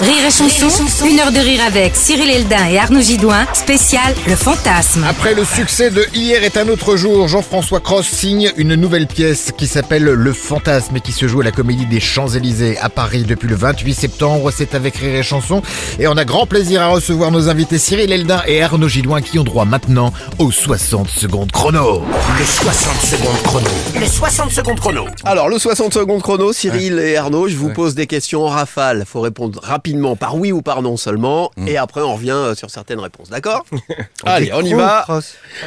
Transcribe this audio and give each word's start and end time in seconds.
Rire 0.00 0.26
et 0.26 0.30
chanson, 0.30 1.06
une 1.06 1.20
heure 1.20 1.30
de 1.30 1.38
rire 1.38 1.60
avec 1.64 1.94
Cyril 1.94 2.28
Eldin 2.28 2.66
et 2.68 2.80
Arnaud 2.80 3.00
Gidouin, 3.00 3.46
spécial 3.54 4.12
Le 4.26 4.34
Fantasme. 4.34 5.04
Après 5.08 5.34
le 5.34 5.44
succès 5.44 5.90
de 5.90 6.04
Hier 6.12 6.42
est 6.42 6.56
un 6.56 6.68
autre 6.68 6.96
jour, 6.96 7.28
Jean-François 7.28 7.78
Cross 7.78 8.08
signe 8.08 8.50
une 8.56 8.74
nouvelle 8.74 9.06
pièce 9.06 9.52
qui 9.56 9.68
s'appelle 9.68 10.02
Le 10.02 10.32
Fantasme 10.32 10.96
et 10.96 11.00
qui 11.00 11.12
se 11.12 11.28
joue 11.28 11.42
à 11.42 11.44
la 11.44 11.52
Comédie 11.52 11.86
des 11.86 12.00
Champs-Élysées 12.00 12.76
à 12.78 12.88
Paris 12.88 13.22
depuis 13.22 13.46
le 13.46 13.54
28 13.54 13.94
septembre. 13.94 14.50
C'est 14.50 14.74
avec 14.74 14.96
Rire 14.96 15.14
et 15.14 15.22
Chanson 15.22 15.62
et 16.00 16.08
on 16.08 16.16
a 16.16 16.24
grand 16.24 16.46
plaisir 16.46 16.82
à 16.82 16.88
recevoir 16.88 17.30
nos 17.30 17.48
invités 17.48 17.78
Cyril 17.78 18.10
Eldin 18.10 18.42
et 18.48 18.64
Arnaud 18.64 18.88
Gidouin 18.88 19.22
qui 19.22 19.38
ont 19.38 19.44
droit 19.44 19.64
maintenant 19.64 20.12
aux 20.40 20.50
60 20.50 21.08
secondes 21.08 21.52
chrono. 21.52 22.02
Le 22.36 22.44
60 22.44 23.00
secondes 23.00 23.42
chrono. 23.44 23.70
Le 24.00 24.06
60 24.06 24.50
secondes 24.50 24.80
chrono. 24.80 25.04
Alors, 25.24 25.48
le 25.48 25.58
60 25.58 25.94
secondes 25.94 26.20
chrono, 26.20 26.52
Cyril 26.52 26.98
et 26.98 27.16
Arnaud, 27.16 27.46
je 27.46 27.56
vous 27.56 27.72
pose 27.72 27.94
des 27.94 28.08
questions 28.08 28.44
en 28.44 28.48
rafale. 28.48 29.04
Faut 29.06 29.20
répondre 29.20 29.60
rapidement 29.62 29.83
par 30.18 30.36
oui 30.36 30.52
ou 30.52 30.62
par 30.62 30.82
non 30.82 30.96
seulement. 30.96 31.50
Et 31.66 31.76
après, 31.76 32.00
on 32.00 32.14
revient 32.14 32.30
euh, 32.30 32.54
sur 32.54 32.70
certaines 32.70 33.00
réponses. 33.00 33.28
D'accord 33.28 33.64
Allez, 34.24 34.50
on 34.54 34.62
y 34.62 34.72
va. 34.72 35.06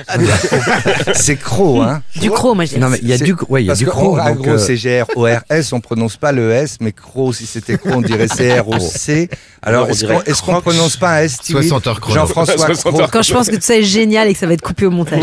C'est 1.14 1.36
cro, 1.38 1.82
hein 1.82 2.02
Du 2.16 2.32
croc, 2.32 2.56
moi. 2.56 2.66
Non 2.78 2.90
mais 2.90 3.00
il 3.02 3.08
y 3.08 3.14
a 3.14 3.18
du, 3.18 3.36
ouais, 3.50 3.64
y 3.64 3.68
a 3.68 3.72
Parce 3.72 3.80
du 3.80 3.90
en 3.90 4.34
gros, 4.34 4.50
euh, 4.50 4.58
c'est 4.58 4.76
G-R-O-R-S, 4.76 5.74
on 5.74 5.80
prononce 5.80 6.18
pas 6.18 6.32
le 6.32 6.52
S, 6.52 6.78
mais 6.82 6.92
cro, 6.92 7.34
si 7.34 7.46
c'était 7.46 7.78
cro, 7.78 7.92
on 7.94 8.02
dirait 8.02 8.28
C-R-O-C. 8.36 9.30
Alors, 9.62 9.90
est-ce 9.90 10.06
qu'on 10.06 10.22
est-ce 10.22 10.42
qu'on 10.42 10.62
prononce 10.62 10.98
pas 10.98 11.18
un 11.18 11.22
S, 11.22 11.34
Stevie 11.34 11.68
60 11.68 11.88
heures 11.88 12.02
chrono. 12.02 12.20
Jean-François. 12.20 13.08
Quand 13.12 13.22
je 13.22 13.34
pense 13.34 13.50
que 13.50 13.56
tout 13.56 13.62
ça 13.62 13.78
est 13.78 13.84
génial 13.84 14.28
et 14.28 14.34
que 14.34 14.40
ça 14.40 14.48
va 14.48 14.54
être 14.54 14.62
coupé 14.62 14.86
au 14.86 14.92
montage. 14.92 15.22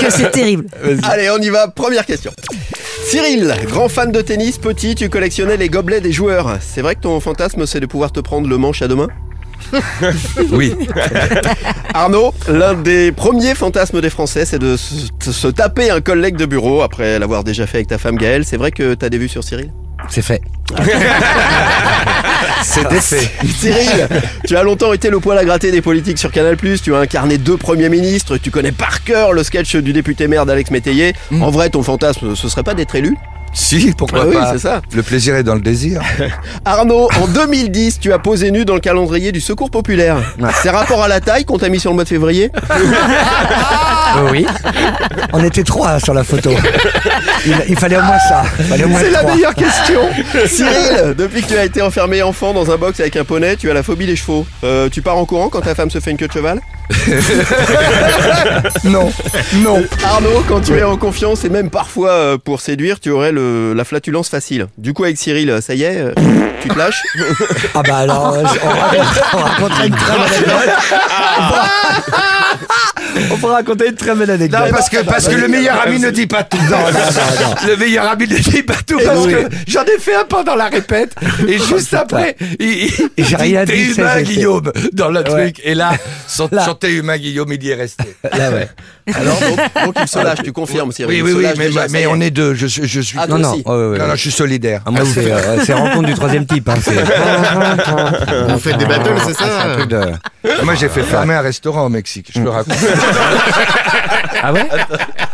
que 0.00 0.10
c'est 0.10 0.30
terrible. 0.30 0.66
Allez, 1.02 1.30
on 1.30 1.38
y 1.38 1.50
va. 1.50 1.68
Première 1.68 2.06
question. 2.06 2.32
Cyril, 3.04 3.54
grand 3.66 3.88
fan 3.88 4.10
de 4.10 4.20
tennis, 4.20 4.58
petit, 4.58 4.94
tu 4.94 5.08
collectionnais 5.08 5.56
les 5.56 5.68
gobelets 5.68 6.00
des 6.00 6.12
joueurs. 6.12 6.56
C'est 6.60 6.80
vrai 6.82 6.94
que 6.94 7.00
ton 7.00 7.20
fantasme, 7.20 7.66
c'est 7.66 7.80
de 7.80 7.86
pouvoir 7.86 8.12
te 8.12 8.20
prendre 8.20 8.48
le 8.48 8.56
manche 8.56 8.82
à 8.82 8.88
deux 8.88 8.96
mains 8.96 9.08
Oui. 10.50 10.74
Arnaud, 11.94 12.32
l'un 12.48 12.74
des 12.74 13.12
premiers 13.12 13.54
fantasmes 13.54 14.00
des 14.00 14.10
Français, 14.10 14.44
c'est 14.44 14.58
de 14.58 14.76
se, 14.76 14.94
de 15.26 15.32
se 15.32 15.48
taper 15.48 15.90
un 15.90 16.00
collègue 16.00 16.36
de 16.36 16.46
bureau 16.46 16.82
après 16.82 17.18
l'avoir 17.18 17.44
déjà 17.44 17.66
fait 17.66 17.78
avec 17.78 17.88
ta 17.88 17.98
femme 17.98 18.16
Gaëlle. 18.16 18.44
C'est 18.44 18.56
vrai 18.56 18.72
que 18.72 18.94
t'as 18.94 19.08
des 19.08 19.18
vues 19.18 19.28
sur 19.28 19.44
Cyril? 19.44 19.72
C'est 20.08 20.22
fait. 20.22 20.42
C'est 22.64 22.88
défait. 22.88 23.30
Cyril, 23.58 24.08
tu 24.46 24.56
as 24.56 24.62
longtemps 24.62 24.92
été 24.92 25.10
le 25.10 25.20
poil 25.20 25.36
à 25.38 25.44
gratter 25.44 25.70
des 25.70 25.82
politiques 25.82 26.18
sur 26.18 26.32
Canal+, 26.32 26.56
tu 26.82 26.94
as 26.94 26.98
incarné 26.98 27.38
deux 27.38 27.56
premiers 27.56 27.88
ministres, 27.88 28.38
tu 28.38 28.50
connais 28.50 28.72
par 28.72 29.04
cœur 29.04 29.32
le 29.32 29.42
sketch 29.42 29.76
du 29.76 29.92
député 29.92 30.28
maire 30.28 30.46
d'Alex 30.46 30.70
Métayer. 30.70 31.12
En 31.40 31.50
vrai, 31.50 31.68
ton 31.70 31.82
fantasme, 31.82 32.34
ce 32.34 32.48
serait 32.48 32.62
pas 32.62 32.74
d'être 32.74 32.94
élu? 32.94 33.16
Si, 33.52 33.92
pourquoi 33.96 34.22
Ah 34.22 34.26
oui, 34.26 34.34
pas 34.34 34.52
c'est 34.52 34.58
ça. 34.58 34.82
Le 34.92 35.02
plaisir 35.02 35.36
est 35.36 35.44
dans 35.44 35.54
le 35.54 35.60
désir. 35.60 36.00
Arnaud, 36.64 37.08
en 37.20 37.28
2010, 37.28 38.00
tu 38.00 38.12
as 38.12 38.18
posé 38.18 38.50
nu 38.50 38.64
dans 38.64 38.74
le 38.74 38.80
calendrier 38.80 39.30
du 39.30 39.40
Secours 39.40 39.70
Populaire. 39.70 40.16
C'est 40.60 40.70
rapport 40.70 41.02
à 41.02 41.08
la 41.08 41.20
taille 41.20 41.44
qu'on 41.44 41.58
t'a 41.58 41.68
mis 41.68 41.78
sur 41.78 41.90
le 41.90 41.94
mois 41.94 42.04
de 42.04 42.08
février? 42.08 42.50
oui. 44.30 44.46
On 45.32 45.42
était 45.44 45.62
trois 45.64 45.98
sur 46.00 46.14
la 46.14 46.24
photo. 46.24 46.50
Il, 47.46 47.54
il 47.70 47.78
fallait 47.78 47.96
au 47.96 48.02
moins 48.02 48.18
ça. 48.28 48.42
C'est 48.68 49.10
la 49.10 49.18
trois. 49.20 49.34
meilleure 49.34 49.54
question 49.54 50.00
Cyril, 50.46 51.14
depuis 51.18 51.42
que 51.42 51.48
tu 51.48 51.56
as 51.56 51.64
été 51.64 51.82
enfermé 51.82 52.22
enfant 52.22 52.52
dans 52.52 52.70
un 52.70 52.76
box 52.76 53.00
avec 53.00 53.16
un 53.16 53.24
poney, 53.24 53.56
tu 53.56 53.70
as 53.70 53.74
la 53.74 53.82
phobie 53.82 54.06
des 54.06 54.16
chevaux. 54.16 54.46
Euh, 54.62 54.88
tu 54.90 55.02
pars 55.02 55.16
en 55.16 55.24
courant 55.24 55.48
quand 55.48 55.60
ta 55.62 55.74
femme 55.74 55.90
se 55.90 56.00
fait 56.00 56.10
une 56.10 56.16
queue 56.16 56.28
de 56.28 56.32
cheval 56.32 56.60
Non, 58.84 59.10
non. 59.54 59.82
Arnaud, 60.04 60.44
quand 60.48 60.60
tu 60.60 60.76
es 60.76 60.82
en 60.82 60.96
confiance 60.96 61.44
et 61.44 61.48
même 61.48 61.70
parfois 61.70 62.10
euh, 62.10 62.38
pour 62.38 62.60
séduire, 62.60 63.00
tu 63.00 63.10
aurais 63.10 63.32
le, 63.32 63.72
la 63.74 63.84
flatulence 63.84 64.28
facile. 64.28 64.66
Du 64.78 64.92
coup, 64.92 65.04
avec 65.04 65.16
Cyril, 65.16 65.58
ça 65.62 65.74
y 65.74 65.82
est, 65.84 65.96
euh, 65.96 66.12
tu 66.60 66.68
te 66.68 66.78
lâches 66.78 67.02
Ah 67.74 67.82
bah 67.86 67.96
alors, 67.98 68.34
euh, 68.34 68.42
on, 69.32 69.38
raconte- 69.38 69.86
une 69.86 69.94
très. 69.94 70.14
On 73.30 73.36
pourra 73.36 73.54
raconter 73.54 73.88
une 73.88 73.94
très 73.94 74.14
belle 74.14 74.30
anecdote. 74.30 74.60
Non, 74.60 74.70
parce 74.70 74.88
que, 74.88 75.02
parce 75.04 75.28
que 75.28 75.34
le 75.34 75.48
meilleur 75.48 75.80
ami 75.80 75.98
ne 75.98 76.10
dit 76.10 76.26
pas 76.26 76.42
tout. 76.44 76.58
Le 77.66 77.76
meilleur 77.76 78.08
ami 78.10 78.26
ne 78.28 78.36
dit 78.38 78.62
pas 78.62 78.74
tout 78.86 78.98
parce 79.04 79.24
oui. 79.26 79.32
que 79.32 79.48
j'en 79.66 79.84
ai 79.84 79.98
fait 79.98 80.14
un 80.14 80.24
pendant 80.24 80.54
la 80.54 80.68
répète 80.68 81.14
et 81.48 81.58
juste 81.58 81.94
après, 81.94 82.36
il, 82.58 82.84
il 82.84 82.90
Et 83.16 83.24
j'ai 83.24 83.36
rien 83.36 83.64
dit, 83.64 83.92
humain. 83.96 84.22
Guillaume, 84.22 84.72
dans 84.92 85.08
le 85.10 85.20
Ouais. 85.20 85.24
truc. 85.52 85.60
Et 85.64 85.74
là, 85.74 85.92
son, 86.26 86.48
Là. 86.52 86.64
son 86.64 86.74
t'es 86.74 86.92
humain, 86.92 87.16
Guillaume, 87.16 87.52
il 87.52 87.62
y 87.62 87.70
est 87.70 87.74
resté. 87.74 88.04
Là, 88.36 88.50
ouais. 88.50 88.68
Alors, 89.14 89.38
donc, 89.40 89.84
donc 89.86 89.94
il 90.02 90.08
se 90.08 90.18
lâche, 90.18 90.38
tu 90.42 90.52
confirmes, 90.52 90.92
Cyril. 90.92 91.22
Oui, 91.22 91.32
oui, 91.34 91.46
oui, 91.56 91.70
mais, 91.90 92.06
on 92.06 92.20
est 92.20 92.30
deux. 92.30 92.54
Je, 92.54 92.66
suis- 92.66 92.86
je 92.86 93.00
suis. 93.00 93.18
Ah, 93.20 93.26
Non, 93.26 93.38
non. 93.38 93.56
non, 93.66 93.90
non, 93.98 94.14
je 94.14 94.20
suis 94.20 94.30
solidaire. 94.30 94.82
Ah, 94.86 94.90
c'est 95.04 95.30
euh, 95.30 95.58
c'est 95.64 95.72
rencontre 95.74 96.06
du 96.08 96.14
troisième 96.14 96.46
type. 96.46 96.68
Hein, 96.68 96.74
Vous 98.48 98.58
faites 98.58 98.78
des 98.78 98.86
battles, 98.86 99.10
c'est 99.26 99.42
un 99.42 99.88
ça 100.48 100.62
Moi, 100.64 100.74
j'ai 100.74 100.88
fait 100.88 101.02
fermer 101.02 101.34
un 101.34 101.40
restaurant 101.42 101.86
au 101.86 101.88
Mexique. 101.88 102.30
Je 102.34 102.40
le 102.40 102.50
raconte. 102.50 102.74
Ah 104.42 104.52
ouais 104.52 104.68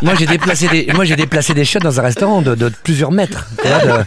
Moi 0.02 0.14
j'ai 0.18 0.26
déplacé 0.26 0.68
des 0.68 0.92
moi 0.94 1.04
j'ai 1.04 1.16
déplacé 1.16 1.54
des 1.54 1.64
shots 1.64 1.78
dans 1.80 1.98
un 1.98 2.02
restaurant 2.02 2.42
de, 2.42 2.54
de 2.54 2.68
plusieurs 2.82 3.12
mètres. 3.12 3.46
Tu 3.62 3.68
vois, 3.68 3.98
de- 3.98 4.04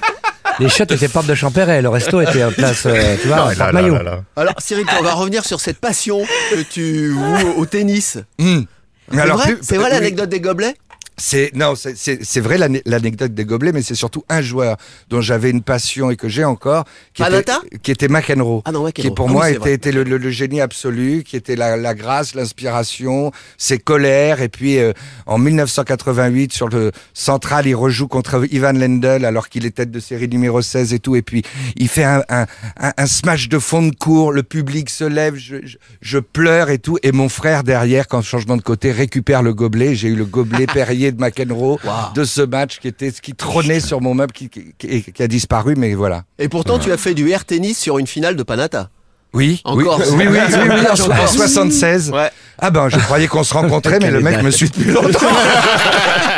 les 0.60 0.70
shots 0.70 0.84
étaient 0.84 1.08
porte 1.08 1.26
de 1.26 1.34
Champéret, 1.36 1.82
le 1.82 1.90
resto 1.90 2.22
était 2.22 2.44
en 2.44 2.52
place, 2.52 2.86
euh, 2.86 3.16
tu 3.22 3.28
vois, 3.28 3.38
porte 3.58 3.74
maillot. 3.74 3.98
Alors, 4.36 4.54
Cyril, 4.60 4.86
on 5.00 5.04
va 5.04 5.14
revenir 5.14 5.44
sur 5.46 5.60
cette 5.60 5.80
passion 5.80 6.24
que 6.52 6.62
tu 6.62 7.10
voues 7.10 7.54
au 7.58 7.66
tennis. 7.66 8.20
Mais 8.40 9.18
C'est 9.18 9.20
alors, 9.20 9.38
vrai, 9.38 9.56
c'est 9.62 9.78
vrai 9.78 9.88
oui. 9.88 9.92
l'anecdote 9.94 10.30
des 10.30 10.40
gobelets 10.40 10.76
C'est 11.18 11.52
non, 11.56 11.76
c'est- 11.76 12.40
vrai 12.40 12.58
l'ane- 12.58 12.82
l'anecdote 12.86 13.34
des 13.34 13.46
gobelets, 13.46 13.72
mais 13.72 13.84
c'est 13.84 13.94
surtout 13.96 14.24
un 14.30 14.42
joueur 14.42 14.78
dont 15.10 15.22
j'avais 15.22 15.52
une 15.52 15.62
passion 15.62 16.10
et 16.10 16.16
que 16.16 16.28
j'ai 16.28 16.44
encore, 16.44 16.86
qui 17.14 17.22
était, 17.40 17.52
qui 17.84 17.92
était 17.92 18.08
McEnroe, 18.08 18.62
Ah 18.66 18.72
non, 18.72 18.80
qui 18.92 19.02
McEnroe. 19.04 19.16
pour 19.16 19.30
Ah 19.30 19.32
moi 19.32 19.50
était, 19.52 19.74
était 19.74 19.92
le, 19.92 20.04
le- 20.04 20.18
le 20.18 20.30
génie 20.32 20.60
absolu, 20.60 21.24
qui 21.24 21.36
était 21.36 21.56
la, 21.56 21.78
la 21.78 21.94
grâce, 21.94 22.34
l'inspiration, 22.34 23.32
ses 23.58 23.78
colères, 23.78 24.42
et 24.42 24.50
puis 24.50 24.80
euh, 24.80 24.92
en 25.28 25.38
1988 25.38 26.52
sur 26.52 26.68
le 26.70 26.92
central, 27.14 27.68
il 27.68 27.76
rejoue 27.76 28.08
contre 28.08 28.46
Ivan 28.52 28.74
Lendl 28.74 29.24
alors 29.26 29.50
qu'il 29.50 29.66
est 29.68 29.72
tête 29.72 29.92
de 29.92 30.00
série 30.00 30.28
numéro 30.28 30.62
16 30.64 30.94
et 30.94 31.00
tout, 31.00 31.16
et 31.16 31.22
puis 31.22 31.44
il 31.76 31.88
fait 31.90 32.04
un, 32.06 32.24
un, 32.30 32.46
un, 32.80 32.92
un 32.98 33.06
smash 33.06 33.50
de 33.50 33.60
fond 33.60 33.84
de 33.84 33.96
cours, 33.96 34.32
le 34.32 34.42
public 34.44 34.90
se 34.90 35.04
lève, 35.04 35.36
je, 35.36 35.58
je, 35.64 35.78
je 36.02 36.18
pleure 36.18 36.70
et 36.72 36.80
tout, 36.80 36.98
et 37.04 37.12
mon 37.12 37.30
frère 37.30 37.64
derrière, 37.64 38.08
quand 38.08 38.22
changement 38.24 38.58
de 38.58 38.62
côté, 38.64 38.92
récupère 38.92 39.44
le 39.44 39.54
gobelet, 39.54 39.94
j'ai 39.96 40.08
eu 40.08 40.16
le 40.16 40.26
gobelet 40.26 40.66
Perrier 40.66 41.03
de 41.12 41.22
McEnroe 41.22 41.78
de 42.16 42.24
ce 42.24 42.42
match 42.42 42.80
qui 42.80 42.88
était 42.88 43.12
qui 43.12 43.34
trônait 43.34 43.80
sur 43.80 44.02
mon 44.02 44.14
meuble 44.14 44.32
qui, 44.32 44.50
qui, 44.50 44.74
qui- 44.78 45.04
qui 45.12 45.24
a 45.24 45.28
disparu 45.28 45.76
mais 45.78 45.94
voilà. 45.94 46.24
Et 46.40 46.50
pourtant, 46.50 46.80
tu 46.80 46.92
as 46.92 46.98
fait 46.98 47.14
du 47.14 47.30
air 47.30 47.46
tennis 47.46 47.78
sur 47.78 48.00
une 48.00 48.08
finale 48.08 48.36
de 48.36 48.44
Panata. 48.44 48.90
Oui, 49.36 49.62
En 49.66 49.76
oui, 49.76 49.84
Corse. 49.86 50.10
oui, 50.12 50.26
oui, 50.30 50.30
oui, 50.30 50.38
oui, 50.54 50.72
en, 50.88 50.92
En 50.92 51.12
en 51.12 51.16
Corse. 51.18 51.36
76. 51.38 52.12
Ouais. 52.12 52.30
Ah 52.60 52.70
ben, 52.70 52.88
je 52.90 53.00
croyais 53.00 53.26
qu'on 53.28 53.44
se 53.44 53.54
rencontrait, 53.56 53.98
mais 54.00 54.12
le 54.12 54.22
mec 54.22 54.44
me 54.44 54.52
suit 54.52 54.70
depuis 54.70 54.92
longtemps. 54.92 55.20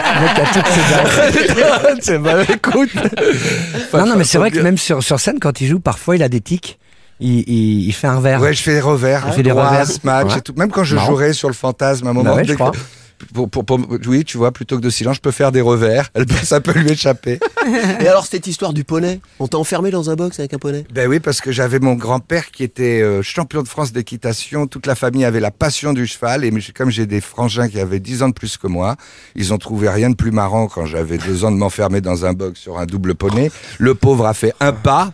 C'est 2.01 2.17
bah, 2.19 2.43
écoute. 2.47 2.89
Non, 3.93 4.05
non, 4.05 4.15
mais 4.15 4.23
c'est 4.23 4.37
vrai 4.37 4.51
que 4.51 4.59
même 4.59 4.77
sur, 4.77 5.03
sur 5.03 5.19
scène, 5.19 5.39
quand 5.41 5.61
il 5.61 5.67
joue, 5.67 5.79
parfois 5.79 6.15
il 6.15 6.23
a 6.23 6.29
des 6.29 6.41
tics. 6.41 6.79
Il, 7.19 7.39
il, 7.47 7.87
il 7.87 7.93
fait 7.93 8.07
un 8.07 8.19
verre. 8.19 8.41
Ouais, 8.41 8.53
je 8.53 8.61
fais 8.61 8.73
des 8.73 8.81
revers, 8.81 9.23
Il 9.27 9.33
fait 9.33 9.43
des 9.43 9.51
revers. 9.51 9.87
smash 9.87 10.31
Ouais. 10.33 10.37
et 10.37 10.41
tout. 10.41 10.53
Même 10.57 10.69
quand 10.71 10.83
je 10.83 10.95
Marrant. 10.95 11.07
jouerais 11.07 11.33
sur 11.33 11.47
le 11.47 11.53
fantasme, 11.53 12.07
à 12.07 12.09
un 12.09 12.13
moment, 12.13 12.31
Bah 12.31 12.35
ouais, 12.37 12.45
je 12.45 12.53
crois. 12.53 12.71
Pour, 13.33 13.49
pour, 13.49 13.65
pour- 13.65 13.79
oui, 14.07 14.23
tu 14.23 14.37
vois, 14.37 14.51
plutôt 14.51 14.77
que 14.77 14.81
de 14.81 14.89
silence, 14.89 15.17
je 15.17 15.21
peux 15.21 15.31
faire 15.31 15.51
des 15.51 15.61
revers. 15.61 16.09
Elle 16.13 16.25
Ça 16.43 16.61
peut 16.61 16.73
lui 16.77 16.91
échapper. 16.91 17.39
Et 18.01 18.07
alors, 18.07 18.25
cette 18.25 18.47
histoire 18.47 18.73
du 18.73 18.83
poney 18.83 19.19
On 19.39 19.47
t'a 19.47 19.57
enfermé 19.57 19.91
dans 19.91 20.09
un 20.09 20.15
box 20.15 20.39
avec 20.39 20.53
un 20.53 20.57
poney? 20.59 20.85
Ben 20.93 21.09
oui, 21.09 21.19
parce 21.19 21.41
que 21.41 21.51
j'avais 21.51 21.79
mon 21.79 21.93
grand-père 21.95 22.51
qui 22.51 22.63
était 22.63 23.01
euh, 23.01 23.21
champion 23.21 23.63
de 23.63 23.67
France 23.67 23.91
d'équitation. 23.91 24.67
Toute 24.67 24.85
la 24.85 24.95
famille 24.95 25.25
avait 25.25 25.39
la 25.39 25.51
passion 25.51 25.93
du 25.93 26.05
cheval. 26.07 26.43
Et 26.43 26.51
comme 26.73 26.89
j'ai 26.89 27.05
des 27.05 27.21
frangins 27.21 27.67
qui 27.67 27.79
avaient 27.79 27.99
10 27.99 28.23
ans 28.23 28.29
de 28.29 28.33
plus 28.33 28.57
que 28.57 28.67
moi, 28.67 28.95
ils 29.35 29.53
ont 29.53 29.57
trouvé 29.57 29.89
rien 29.89 30.09
de 30.09 30.15
plus 30.15 30.31
marrant 30.31 30.67
quand 30.67 30.85
j'avais 30.85 31.17
deux 31.17 31.43
ans 31.45 31.51
de 31.51 31.57
m'enfermer 31.57 32.01
dans 32.01 32.25
un 32.25 32.33
box 32.33 32.59
sur 32.59 32.77
un 32.77 32.85
double 32.85 33.15
poney. 33.15 33.51
Le 33.79 33.95
pauvre 33.95 34.25
a 34.25 34.33
fait 34.33 34.53
un 34.59 34.71
pas. 34.73 35.13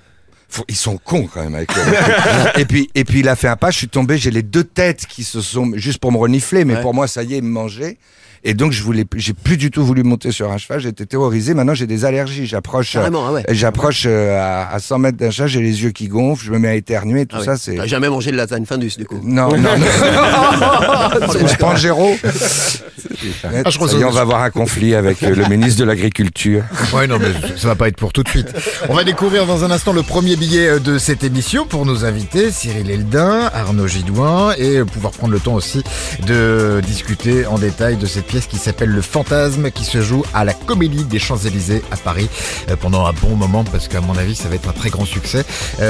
Faut- 0.54 0.66
Ils 0.68 0.76
sont 0.76 0.98
cons 0.98 1.28
quand 1.34 1.42
même 1.44 1.56
avec 1.56 1.70
le- 1.76 1.82
et 2.62 2.66
puis 2.66 2.90
et 2.94 3.06
puis 3.06 3.22
il 3.22 3.30
a 3.30 3.36
fait 3.38 3.48
un 3.48 3.56
pas, 3.56 3.72
je 3.72 3.78
suis 3.78 3.88
tombé, 3.88 4.18
j'ai 4.18 4.32
les 4.32 4.44
deux 4.44 4.66
têtes 4.66 5.06
qui 5.08 5.24
se 5.24 5.40
sont 5.42 5.72
juste 5.76 6.00
pour 6.00 6.12
me 6.12 6.18
renifler, 6.18 6.66
mais 6.66 6.76
Ouais. 6.76 6.82
pour 6.82 6.94
moi 6.94 7.08
ça 7.08 7.24
y 7.24 7.36
est, 7.36 7.42
me 7.42 7.50
mangeait. 7.50 7.98
Et 8.44 8.56
donc 8.56 8.72
je 8.72 8.82
voulais, 8.82 9.06
j'ai 9.18 9.34
plus 9.34 9.56
du 9.56 9.70
tout 9.70 9.86
voulu 9.86 10.02
monter 10.02 10.32
sur 10.32 10.52
un 10.52 10.58
cheval, 10.58 10.80
j'étais 10.82 11.06
terrorisé. 11.06 11.54
Maintenant 11.54 11.76
j'ai 11.76 11.86
des 11.86 12.06
allergies, 12.06 12.48
j'approche, 12.48 12.96
euh, 12.96 13.08
ah 13.14 13.32
ouais. 13.32 13.44
j'approche 13.50 14.06
euh, 14.08 14.36
à, 14.42 14.74
à 14.74 14.80
100 14.80 14.98
mètres 14.98 15.18
d'un 15.20 15.30
chat, 15.30 15.46
j'ai 15.46 15.62
les 15.62 15.84
yeux 15.84 15.92
qui 15.92 16.08
gonflent, 16.08 16.44
je 16.44 16.52
me 16.52 16.58
mets 16.58 16.70
à 16.70 16.74
éternuer, 16.74 17.28
tout 17.28 17.36
Ah 17.38 17.42
oui. 17.42 17.46
ça 17.46 17.56
c'est. 17.56 17.76
T'as 17.76 17.86
jamais 17.86 18.10
mangé 18.10 18.32
de 18.32 18.38
lasagne 18.38 18.66
Findus, 18.66 18.94
du 18.98 19.06
coup 19.06 19.20
Non, 19.24 19.50
non, 19.56 19.58
non. 19.58 19.76
Le 21.40 21.58
Pangero. 21.60 22.16
Ah, 23.44 23.70
je 23.70 23.76
crois 23.78 23.88
Ça 23.88 23.96
y 23.96 23.98
est, 23.98 24.02
que- 24.04 24.08
on 24.08 24.12
va 24.12 24.22
avoir 24.22 24.42
un 24.42 24.50
conflit 24.50 24.96
avec 24.96 25.22
euh, 25.24 25.36
le 25.36 25.46
ministre 25.48 25.80
de 25.80 25.86
l'Agriculture. 25.86 26.64
Ouais, 26.94 27.08
non, 27.08 27.20
mais 27.20 27.28
ça 27.58 27.68
va 27.70 27.76
pas 27.76 27.88
être 27.88 27.96
pour 27.96 28.12
tout 28.12 28.22
de 28.24 28.28
suite. 28.30 28.48
On 28.90 28.94
va 28.94 29.04
découvrir 29.06 29.46
dans 29.46 29.64
un 29.64 29.72
instant 29.72 29.94
le 29.94 30.04
premier 30.04 30.36
billet 30.36 30.68
euh, 30.68 30.80
de 30.80 30.98
cette 30.98 31.24
émission 31.24 31.66
pour 31.66 31.86
nos 31.86 32.04
invités, 32.06 32.52
Cyril 32.52 32.90
Eldin, 32.92 33.50
Arnaud 33.54 33.88
Gidouin, 33.88 34.54
et 34.58 34.78
euh, 34.78 34.86
pouvoir 34.86 35.14
prendre 35.14 35.32
le 35.34 35.40
temps 35.40 35.54
aussi 35.54 35.84
de 36.28 36.82
discuter 36.86 37.46
en 37.46 37.58
détail 37.58 37.96
de 37.98 38.06
cette 38.06 38.26
pièce 38.28 38.46
qui 38.48 38.58
s'appelle 38.58 38.90
Le 38.90 39.02
Fantasme, 39.02 39.72
qui 39.72 39.86
se 39.86 40.02
joue 40.02 40.24
à 40.34 40.44
la 40.44 40.54
Comédie 40.54 41.06
des 41.06 41.20
Champs-Élysées 41.20 41.82
à 41.92 41.98
Paris 41.98 42.30
pendant 42.82 43.06
un 43.06 43.14
bon 43.14 43.36
moment, 43.36 43.64
parce 43.64 43.88
qu'à 43.88 44.02
mon 44.02 44.18
avis, 44.18 44.36
ça 44.36 44.50
va 44.50 44.56
être 44.56 44.68
un 44.70 44.74
très 44.74 44.90
grand 44.90 45.06
succès. 45.06 45.44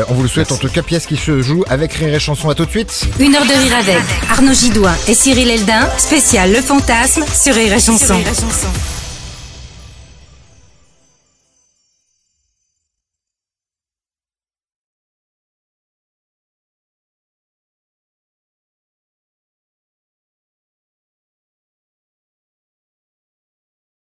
On 0.10 0.14
vous 0.14 0.24
le 0.24 0.30
souhaite 0.30 0.52
en 0.52 0.58
tout 0.58 0.70
cas, 0.70 0.82
pièce 0.84 1.06
qui 1.08 1.18
se 1.18 1.42
joue 1.42 1.64
avec 1.70 1.94
Rire 1.94 2.14
et 2.14 2.20
Chanson. 2.20 2.50
À 2.50 2.56
tout 2.56 2.66
de 2.66 2.70
suite. 2.72 3.06
Une 3.20 3.36
heure 3.36 3.46
de 3.46 3.54
rire 3.54 3.76
avec 3.80 3.98
Arnaud 4.30 4.54
Gidouin 4.54 4.94
et 5.08 5.14
Cyril 5.14 5.50
Eldin, 5.50 5.88
spécial 5.98 6.52
Le 6.52 6.62
Fantasme 6.62 7.21
sur 7.34 7.54
Rire 7.54 7.74
et 7.74 7.80
Chanson. 7.80 8.16